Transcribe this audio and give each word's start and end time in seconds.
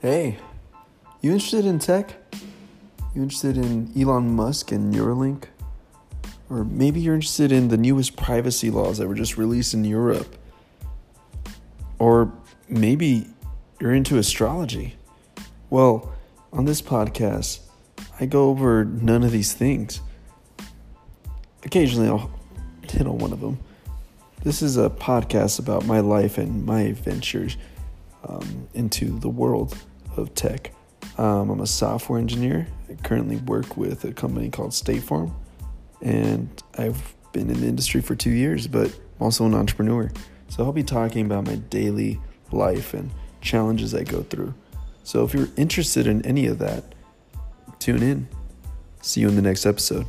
Hey, 0.00 0.38
you 1.20 1.32
interested 1.32 1.64
in 1.64 1.78
tech? 1.78 2.14
You 3.14 3.22
interested 3.22 3.56
in 3.56 3.90
Elon 3.96 4.34
Musk 4.36 4.72
and 4.72 4.94
Neuralink? 4.94 5.44
Or 6.48 6.64
maybe 6.64 7.00
you're 7.00 7.14
interested 7.14 7.50
in 7.50 7.68
the 7.68 7.76
newest 7.76 8.16
privacy 8.16 8.70
laws 8.70 8.98
that 8.98 9.08
were 9.08 9.14
just 9.14 9.36
released 9.36 9.74
in 9.74 9.84
Europe? 9.84 10.36
Or 11.98 12.32
maybe 12.68 13.26
you're 13.80 13.94
into 13.94 14.18
astrology? 14.18 14.96
Well, 15.70 16.12
on 16.52 16.66
this 16.66 16.80
podcast, 16.80 17.60
I 18.20 18.26
go 18.26 18.48
over 18.50 18.84
none 18.84 19.24
of 19.24 19.32
these 19.32 19.52
things. 19.52 20.00
Occasionally, 21.64 22.08
I'll 22.08 22.30
hit 22.82 23.06
on 23.06 23.18
one 23.18 23.32
of 23.32 23.40
them. 23.40 23.58
This 24.44 24.62
is 24.62 24.76
a 24.76 24.88
podcast 24.88 25.58
about 25.58 25.86
my 25.86 25.98
life 26.00 26.38
and 26.38 26.64
my 26.64 26.92
ventures 26.92 27.56
um, 28.26 28.68
into 28.74 29.18
the 29.18 29.28
world 29.28 29.76
of 30.16 30.34
tech. 30.34 30.72
Um, 31.18 31.50
I'm 31.50 31.60
a 31.60 31.66
software 31.66 32.18
engineer. 32.18 32.66
I 32.90 32.94
currently 32.94 33.36
work 33.36 33.76
with 33.76 34.04
a 34.04 34.12
company 34.12 34.50
called 34.50 34.74
State 34.74 35.02
Farm, 35.02 35.34
and 36.02 36.62
I've 36.78 37.14
been 37.32 37.50
in 37.50 37.60
the 37.60 37.66
industry 37.66 38.00
for 38.00 38.14
two 38.14 38.30
years, 38.30 38.66
but 38.66 38.88
I'm 38.88 39.24
also 39.24 39.46
an 39.46 39.54
entrepreneur. 39.54 40.10
So 40.48 40.64
I'll 40.64 40.72
be 40.72 40.82
talking 40.82 41.26
about 41.26 41.46
my 41.46 41.56
daily 41.56 42.20
life 42.52 42.94
and 42.94 43.10
challenges 43.40 43.94
I 43.94 44.04
go 44.04 44.22
through. 44.22 44.54
So 45.04 45.24
if 45.24 45.34
you're 45.34 45.48
interested 45.56 46.06
in 46.06 46.24
any 46.26 46.46
of 46.46 46.58
that, 46.58 46.94
tune 47.78 48.02
in. 48.02 48.28
See 49.02 49.20
you 49.20 49.28
in 49.28 49.36
the 49.36 49.42
next 49.42 49.66
episode. 49.66 50.06